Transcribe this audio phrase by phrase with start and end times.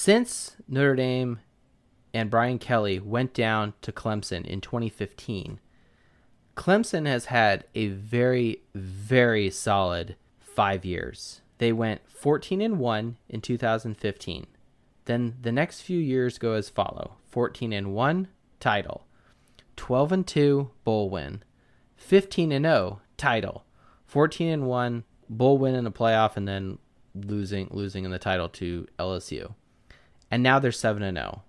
[0.00, 1.40] Since Notre Dame
[2.14, 5.58] and Brian Kelly went down to Clemson in 2015,
[6.56, 11.40] Clemson has had a very, very solid five years.
[11.58, 14.46] They went 14 and 1 in 2015.
[15.06, 18.28] Then the next few years go as follow 14 and 1,
[18.60, 19.04] title.
[19.74, 21.42] 12 and 2, bowl win.
[21.96, 23.64] 15 and 0, title.
[24.06, 26.78] 14 and 1, bowl win in a playoff, and then
[27.14, 29.54] losing losing in the title to LSU.
[30.30, 31.42] And now they're 7 and 0.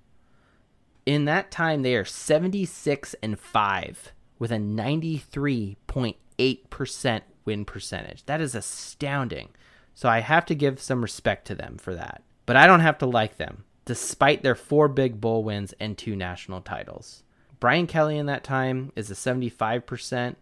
[1.05, 8.25] In that time, they are 76 and 5 with a 93.8% win percentage.
[8.25, 9.49] That is astounding.
[9.93, 12.23] So I have to give some respect to them for that.
[12.45, 16.15] But I don't have to like them, despite their four big bowl wins and two
[16.15, 17.23] national titles.
[17.59, 20.35] Brian Kelly in that time is a 75%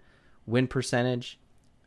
[0.45, 1.39] win percentage,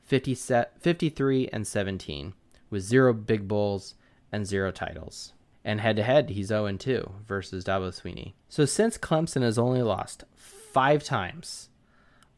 [0.04, 2.34] 50 53 and 17,
[2.68, 3.94] with zero big bowls
[4.32, 5.32] and zero titles.
[5.64, 8.32] And head to head, he's 0 2 versus Dabo Swinney.
[8.48, 11.68] So since Clemson has only lost five times,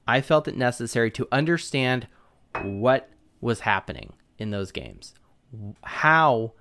[0.06, 2.08] I felt it necessary to understand
[2.62, 3.08] what
[3.40, 5.14] was happening in those games.
[5.82, 6.52] How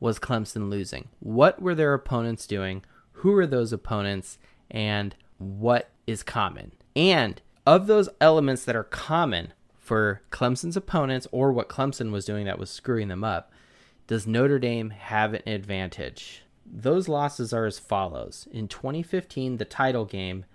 [0.00, 1.08] was Clemson losing?
[1.20, 2.84] What were their opponents doing?
[3.12, 4.38] Who are those opponents?
[4.70, 6.72] And what is common?
[6.96, 12.44] And of those elements that are common for Clemson's opponents or what Clemson was doing
[12.46, 13.52] that was screwing them up,
[14.08, 16.42] does Notre Dame have an advantage?
[16.64, 18.48] Those losses are as follows.
[18.50, 20.46] In 2015, the title game,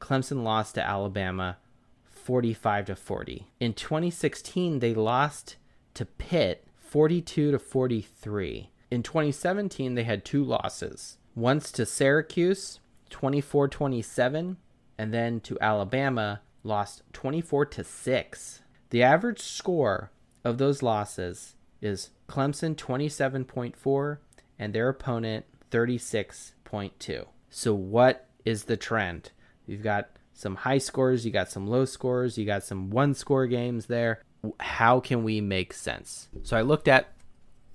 [0.00, 1.58] Clemson lost to Alabama
[2.04, 3.46] 45 to 40.
[3.60, 5.54] In 2016, they lost
[5.94, 8.70] to Pitt 42 to 43.
[8.90, 11.18] In 2017, they had two losses.
[11.36, 14.56] Once to Syracuse 24 27
[14.98, 18.62] and then to Alabama lost 24 to 6.
[18.90, 20.10] The average score
[20.42, 21.54] of those losses
[21.86, 24.18] is Clemson 27.4
[24.58, 27.26] and their opponent 36.2.
[27.48, 29.30] So what is the trend?
[29.66, 33.46] You've got some high scores, you got some low scores, you got some one score
[33.46, 34.22] games there.
[34.60, 36.28] How can we make sense?
[36.42, 37.12] So I looked at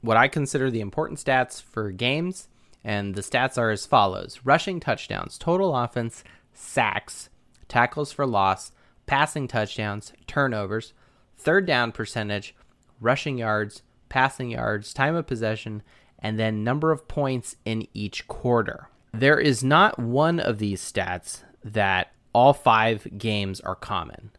[0.02, 2.48] what I consider the important stats for games,
[2.84, 6.24] and the stats are as follows rushing touchdowns, total offense,
[6.54, 7.30] sacks,
[7.68, 8.72] tackles for loss,
[9.06, 10.94] passing touchdowns, turnovers,
[11.38, 12.56] third down percentage,
[13.00, 15.82] rushing yards, passing yards, time of possession,
[16.20, 18.90] and then number of points in each quarter.
[19.14, 24.32] There is not one of these stats that all five games are common,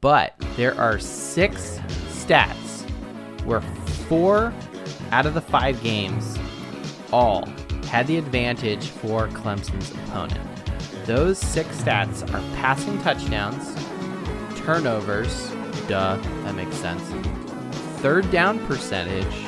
[0.00, 1.78] but there are six
[2.08, 2.88] stats
[3.44, 3.60] where
[4.08, 4.52] four
[5.10, 6.38] out of the five games
[7.12, 7.46] all
[7.86, 10.40] had the advantage for Clemson's opponent.
[11.04, 13.74] Those six stats are passing touchdowns,
[14.60, 15.50] turnovers,
[15.86, 17.02] duh, that makes sense,
[18.00, 19.46] third down percentage,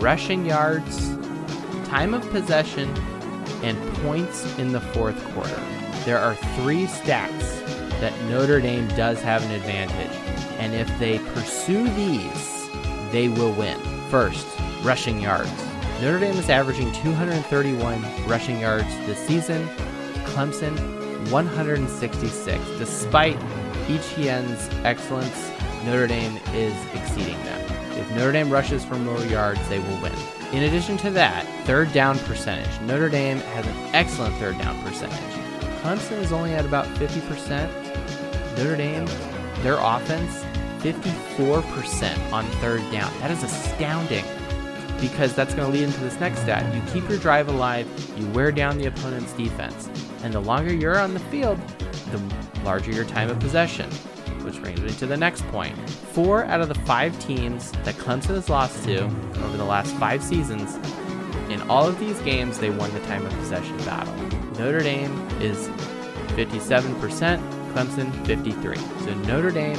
[0.00, 1.16] rushing yards,
[1.88, 2.88] time of possession,
[3.62, 5.60] and points in the fourth quarter
[6.08, 7.60] there are three stats
[8.00, 10.16] that Notre Dame does have an advantage.
[10.58, 12.70] And if they pursue these,
[13.12, 13.78] they will win.
[14.08, 14.46] First,
[14.82, 15.52] rushing yards.
[16.00, 19.68] Notre Dame is averaging 231 rushing yards this season.
[20.24, 20.78] Clemson,
[21.30, 22.64] 166.
[22.78, 23.36] Despite
[23.90, 25.50] Etienne's excellence,
[25.84, 27.60] Notre Dame is exceeding them.
[27.98, 30.12] If Notre Dame rushes for more yards, they will win.
[30.52, 32.80] In addition to that, third down percentage.
[32.82, 35.18] Notre Dame has an excellent third down percentage.
[35.82, 38.56] Clemson is only at about 50%.
[38.56, 39.06] Notre Dame,
[39.62, 40.44] their offense,
[40.80, 43.12] 54% on third down.
[43.20, 44.24] That is astounding
[45.00, 46.74] because that's going to lead into this next stat.
[46.74, 49.88] You keep your drive alive, you wear down the opponent's defense,
[50.22, 51.58] and the longer you're on the field,
[52.10, 52.20] the
[52.64, 53.88] larger your time of possession.
[54.48, 55.76] Which brings me to the next point.
[55.90, 60.22] Four out of the five teams that Clemson has lost to over the last five
[60.22, 60.76] seasons,
[61.50, 64.14] in all of these games, they won the time of possession battle.
[64.58, 65.68] Notre Dame is
[66.28, 66.94] 57%,
[67.74, 68.76] Clemson 53.
[69.04, 69.78] So Notre Dame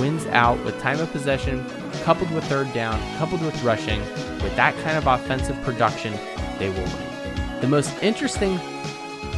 [0.00, 1.64] wins out with time of possession
[2.02, 4.00] coupled with third down, coupled with rushing.
[4.42, 6.12] With that kind of offensive production,
[6.58, 7.60] they will win.
[7.60, 8.58] The most interesting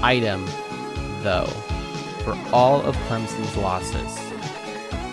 [0.02, 0.46] item,
[1.22, 1.52] though,
[2.22, 4.31] for all of Clemson's losses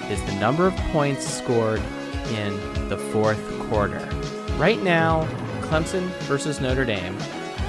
[0.09, 1.81] is the number of points scored
[2.31, 4.07] in the fourth quarter.
[4.57, 5.25] Right now,
[5.61, 7.17] Clemson versus Notre Dame,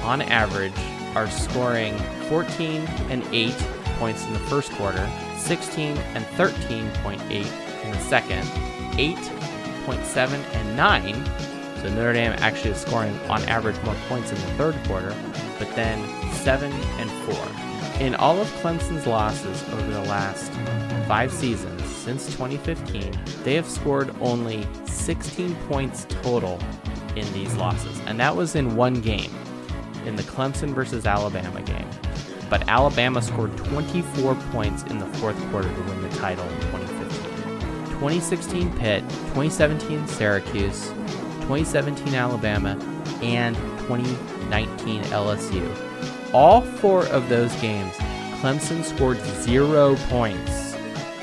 [0.03, 0.73] on average,
[1.15, 1.97] are scoring
[2.29, 3.53] 14 and 8
[3.99, 5.07] points in the first quarter,
[5.37, 7.31] 16 and 13.8
[7.83, 8.43] in the second,
[8.97, 11.25] 8.7 and 9.
[11.81, 15.15] So Notre Dame actually is scoring on average more points in the third quarter,
[15.59, 15.99] but then
[16.33, 17.80] 7 and 4.
[18.01, 20.51] In all of Clemson's losses over the last
[21.07, 23.13] five seasons since 2015,
[23.43, 26.59] they have scored only 16 points total
[27.15, 29.31] in these losses, and that was in one game.
[30.07, 31.87] in the Clemson versus Alabama game,
[32.49, 37.85] but Alabama scored 24 points in the fourth quarter to win the title in 2015.
[37.99, 40.87] 2016 Pitt, 2017 Syracuse,
[41.41, 42.71] 2017 Alabama,
[43.21, 43.55] and
[43.85, 45.90] 2019 LSU.
[46.33, 47.93] All four of those games,
[48.39, 50.75] Clemson scored zero points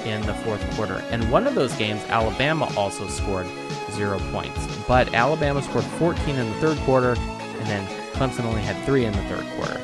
[0.05, 1.03] in the fourth quarter.
[1.11, 3.47] And one of those games, Alabama also scored
[3.93, 4.67] zero points.
[4.87, 9.13] But Alabama scored 14 in the third quarter, and then Clemson only had three in
[9.13, 9.79] the third quarter.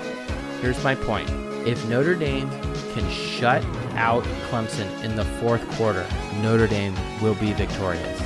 [0.61, 1.29] Here's my point
[1.67, 2.51] if Notre Dame
[2.93, 3.65] can shut
[3.97, 6.07] out Clemson in the fourth quarter,
[6.43, 8.21] Notre Dame will be victorious.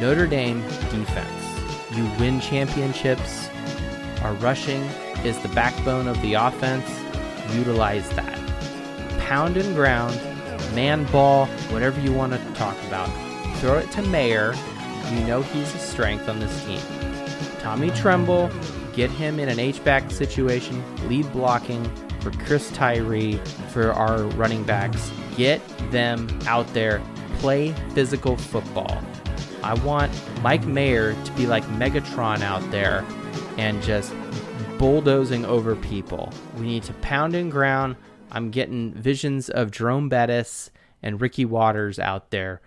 [0.00, 1.30] Notre Dame defense.
[1.92, 3.48] You win championships.
[4.22, 4.88] Our rushing
[5.26, 6.88] is the backbone of the offense.
[7.54, 8.38] Utilize that.
[9.18, 10.14] Pound and ground,
[10.74, 13.08] man ball, whatever you want to talk about.
[13.56, 14.54] Throw it to Mayer.
[15.12, 16.80] You know he's a strength on this team.
[17.58, 18.50] Tommy Tremble,
[18.92, 21.84] get him in an H-back situation, lead blocking
[22.20, 23.36] for Chris Tyree,
[23.70, 25.10] for our running backs.
[25.36, 27.02] Get them out there,
[27.38, 29.02] play physical football.
[29.62, 30.12] I want
[30.42, 33.04] Mike Mayer to be like Megatron out there
[33.58, 34.14] and just
[34.78, 36.32] bulldozing over people.
[36.58, 37.96] We need to pound and ground.
[38.30, 40.70] I'm getting visions of Jerome Bettis
[41.02, 42.60] and Ricky Watters out there.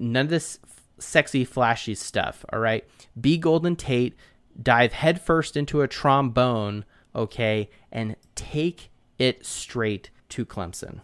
[0.00, 0.58] None of this
[0.98, 2.84] sexy, flashy stuff, all right?
[3.20, 4.16] Be Golden Tate,
[4.60, 11.02] dive headfirst into a trombone, okay, and take it straight to Clemson.